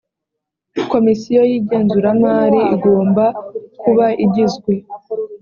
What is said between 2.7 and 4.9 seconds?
igomba kuba igizwe